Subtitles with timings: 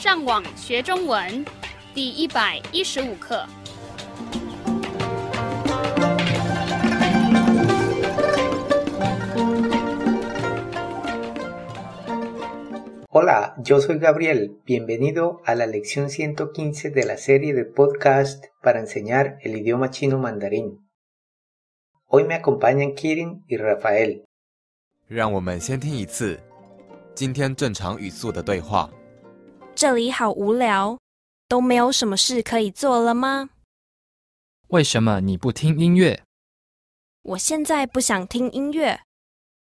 [0.00, 1.44] 上网学中文
[1.92, 3.44] 第一百一十五课。
[13.10, 14.56] Hola, yo soy Gabriel.
[14.64, 20.18] Bienvenido a la lección 115 de la serie de podcast para enseñar el idioma chino
[20.18, 20.78] mandarín.
[22.06, 24.24] Hoy me acompañan Kirin y Rafael.
[25.06, 26.40] 让我们先听一次
[27.14, 28.90] 今天正常语速的对话。
[29.80, 30.98] 这里好无聊，
[31.48, 33.48] 都没有什么事可以做了吗？
[34.68, 36.22] 为什么你不听音乐？
[37.22, 39.00] 我现在不想听音乐，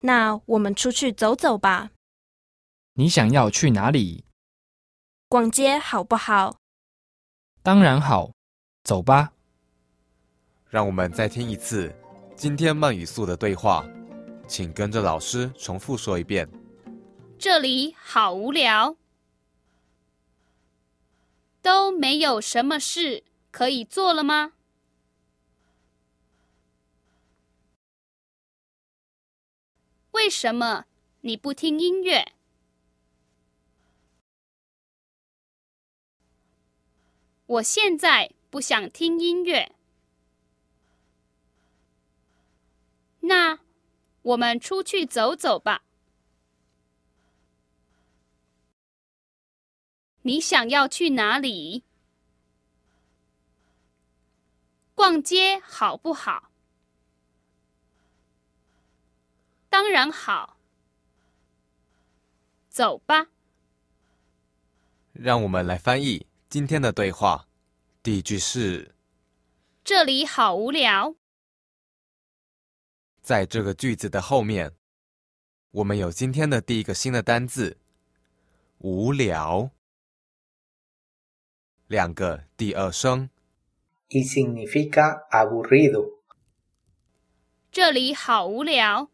[0.00, 1.92] 那我们出去走走吧，
[2.92, 4.26] 你想要去哪里？
[5.26, 6.58] 逛街好不好？
[7.62, 8.30] 当然好，
[8.82, 9.32] 走吧。
[10.68, 11.90] 让我们再听一次
[12.36, 13.82] 今天慢语速的对话，
[14.46, 16.46] 请跟着老师重复说一遍。
[17.38, 18.94] 这里好无聊，
[21.64, 24.52] 都没有什么事可以做了吗？
[30.10, 30.84] 为什么
[31.22, 32.34] 你不听音乐？
[37.46, 39.74] 我现在不想听音乐。
[43.20, 43.60] 那
[44.20, 45.83] 我们出去走走吧。
[50.26, 51.84] 你想要去哪里？
[54.94, 56.50] 逛街好不好？
[59.68, 60.56] 当然好。
[62.70, 63.26] 走吧。
[65.12, 67.46] 让我们来翻译今天的对话。
[68.02, 68.94] 第一句是
[69.84, 71.16] 这里好无聊。
[73.20, 74.72] 在这个句子的后面，
[75.70, 77.76] 我们有今天的第一个新的单字
[78.78, 79.70] “无聊”，
[81.87, 83.29] 两个第二声。
[84.09, 86.19] Y significa aburrido.
[87.71, 89.09] 这里好无聊。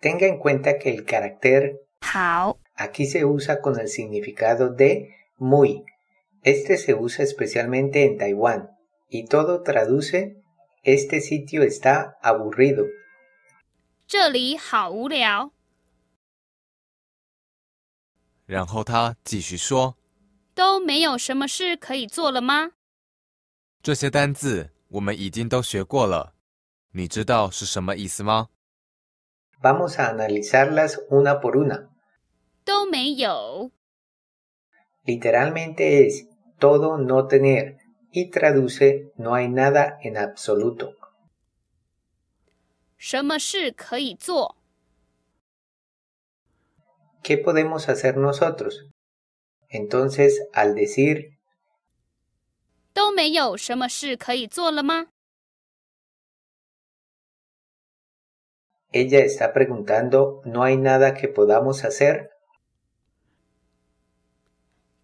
[0.00, 5.84] Tenga en cuenta que el carácter 好， aquí se usa con el significado de muy.
[6.42, 8.70] Este se usa especialmente en Taiwán
[9.08, 10.36] y todo traduce
[10.84, 12.86] este sitio está aburrido.
[14.06, 15.51] 这里好无聊。
[18.53, 19.97] 然后他继续说
[20.53, 22.73] 都没有什么事可以做了吗
[23.81, 26.35] ？：“这些单字我们已经都学过了，
[26.91, 28.49] 你知道是什么意思吗
[29.59, 31.89] ？Vamos a analizarlas una por una.
[32.63, 33.71] 都没有。
[35.03, 36.27] Literalmente es
[36.59, 37.77] todo no tener
[38.11, 40.93] y traduce no hay nada en absoluto.
[42.99, 44.57] 什么事可以做？
[47.23, 48.85] ¿Qué podemos hacer nosotros?
[49.69, 51.37] Entonces, al decir
[52.93, 55.07] 都没有什么事可以做了吗
[58.91, 62.29] ？ella está preguntando no hay nada que podamos hacer,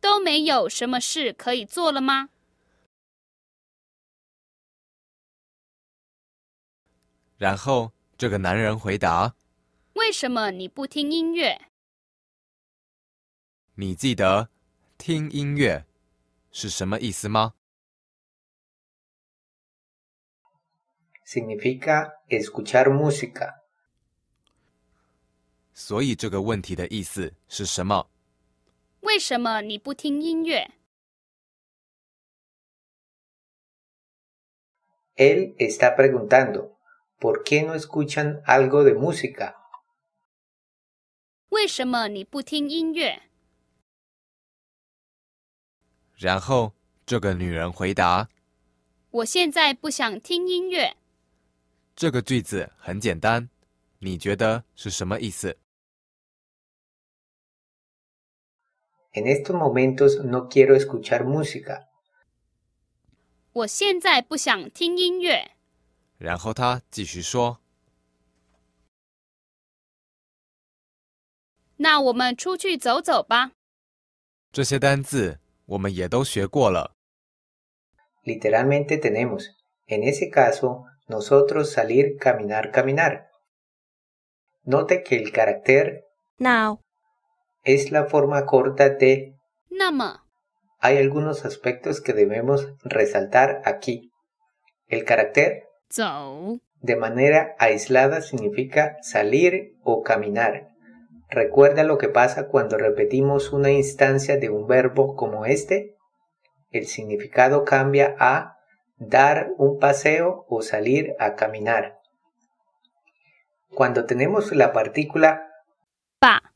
[0.01, 2.29] 都没有什么事可以做了吗？
[7.37, 9.33] 然后这个男人回答
[9.93, 11.59] 为什么你不听音乐
[13.79, 14.49] ？：“你记得
[14.97, 15.85] 听音乐
[16.51, 17.53] 是什么意思吗
[21.25, 23.61] ？significa escuchar música.
[25.73, 28.09] 所以这个问题的意思是什么？
[28.99, 30.71] 为什么你不听音乐
[35.15, 36.75] ？Él está preguntando,
[37.17, 39.55] ¿por qué no escuchan algo de música?
[41.47, 43.28] 为什么你不听音乐？
[46.19, 46.73] 然后
[47.05, 48.27] 这个女人回答
[49.09, 50.97] 我现在不想听音乐。
[51.95, 53.49] ：“这个句子很简单，
[53.99, 55.57] 你觉得是什么意思？”
[59.13, 61.87] En estos momentos no quiero escuchar música.
[63.53, 65.51] 我现在不想听音乐。
[66.17, 67.61] 然后他继续说
[71.77, 73.53] 那我们出去走走吧。
[74.51, 76.92] ：“这些单字我们也都学过了。
[78.24, 79.50] Literalmente tenemos,
[79.86, 83.26] en ese caso, nosotros salir, caminar, caminar.
[84.64, 86.04] Note que el carácter
[86.38, 86.78] 那
[87.64, 89.34] es la forma corta de
[89.70, 90.24] 那么，
[90.80, 94.10] hay algunos aspectos que debemos resaltar aquí.
[94.86, 100.67] El carácter 走， de manera aislada significa salir o caminar,
[101.28, 105.96] ¿Recuerda lo que pasa cuando repetimos una instancia de un verbo como este?
[106.70, 108.58] El significado cambia a
[108.98, 111.98] dar un paseo o salir a caminar.
[113.70, 115.50] Cuando tenemos la partícula
[116.20, 116.54] 吧，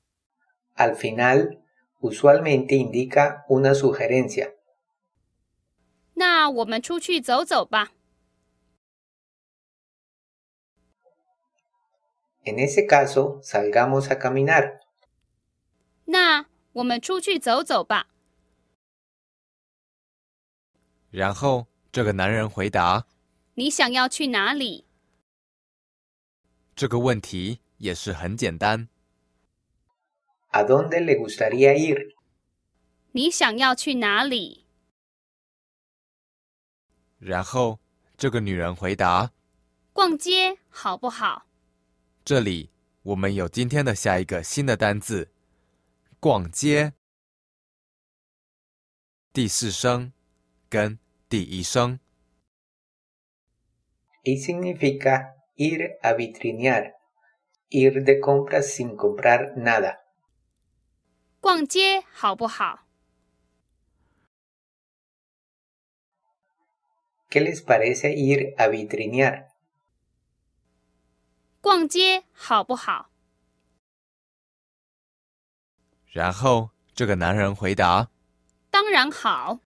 [0.77, 1.61] al final,
[2.01, 4.55] usualmente indica una sugerencia.
[6.15, 7.91] 那我们出去走走吧。
[12.46, 14.80] En ese caso, salgamos a caminar.
[16.06, 18.08] 那我们出去走走吧。
[21.10, 23.06] 然后这个男人回答
[23.54, 24.86] 你想要去哪里？
[26.76, 28.90] 这个问题也是很简单。
[30.50, 32.14] ¿A dónde le gustaría ir?
[33.12, 34.66] 你想要去哪里？
[37.20, 37.80] 然后
[38.18, 39.32] 这个女人回答
[39.94, 41.46] 逛街好不好？
[42.26, 42.70] 这里
[43.02, 45.34] 我们有今天的下一个新的单字
[46.22, 46.94] “逛街”，
[49.34, 50.14] 第四声
[50.70, 50.98] 跟
[51.28, 52.00] 第一声。
[54.24, 56.94] Y significa ir a vitrinear,
[57.70, 59.98] ir de compras sin comprar nada.
[61.42, 62.88] 逛街好不好
[67.30, 69.53] ？¿Qué les parece ir a vitrinear?
[71.63, 73.11] 逛街好不好？
[76.13, 78.11] 然后这个男人回答
[78.71, 79.61] 当然好。：“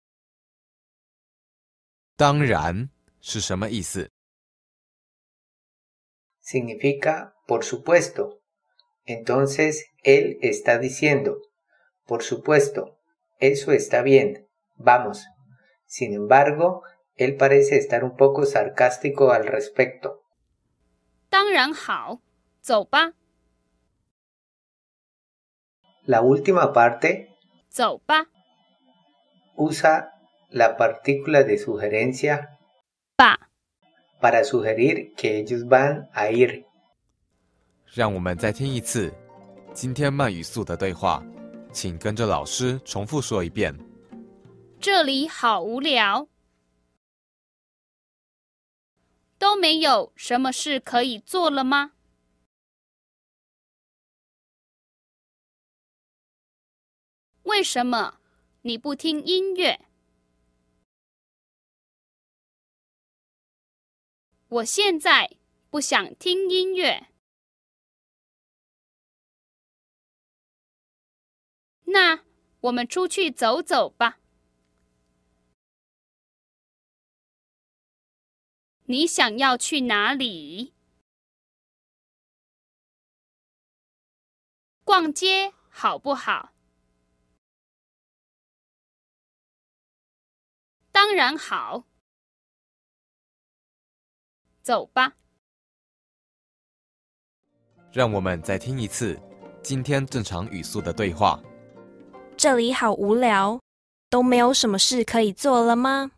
[2.17, 2.91] 当然
[3.21, 4.11] 是什么意思？
[6.43, 8.41] Significa por supuesto.
[9.05, 11.39] Entonces él está diciendo,
[12.05, 12.99] por supuesto,
[13.39, 15.25] eso está bien, vamos.
[15.87, 16.83] Sin embargo,
[17.15, 20.22] él parece estar un poco sarcástico al respecto.
[21.34, 22.20] 当然好，
[22.62, 23.14] 走吧
[26.06, 27.30] ，La última parte
[27.70, 28.28] 走吧
[29.56, 30.12] ，usa
[30.52, 32.50] la partícula de sugerencia
[33.16, 33.50] 吧。
[34.22, 36.66] para sugerir que ellos van a ir.
[37.88, 39.12] 让我们再听一次
[39.74, 41.26] 今天慢语速的对话，
[41.72, 43.76] 请跟着老师重复说一遍。
[44.80, 46.28] 这里好无聊，
[49.44, 51.92] 都没有什么事可以做了吗？
[57.42, 58.22] 为什么
[58.62, 59.86] 你不听音乐？
[64.48, 65.36] 我现在
[65.70, 67.08] 不想听音乐。
[71.84, 72.24] 那
[72.62, 74.23] 我们出去走走吧。
[78.94, 80.72] 你想要去哪里？
[84.84, 86.54] 逛街好不好？
[90.92, 91.86] 当然好。
[94.62, 95.16] 走吧。
[97.92, 99.20] 让我们再听一次
[99.64, 101.42] 今天正常语速的对话。
[102.38, 103.60] 这里好无聊，
[104.12, 106.12] 都没有什么事可以做了吗？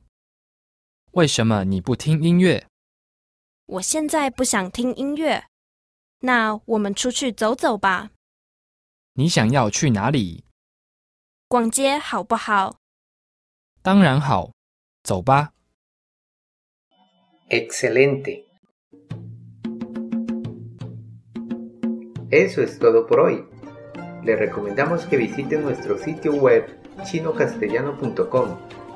[1.16, 2.68] 为什么你不听音乐？
[3.68, 5.46] 我现在不想听音乐，
[6.20, 8.10] 那我们出去走走吧，
[9.14, 10.44] 你想要去哪里？
[11.48, 12.80] 逛街好不好？
[13.82, 14.52] 当然好，
[15.04, 15.54] 走吧。
[17.50, 18.44] Excelente.
[22.30, 23.46] Eso es todo por hoy.
[24.26, 26.66] Le recomendamos que visite nuestro sitio web
[27.06, 28.58] chinocastellano.com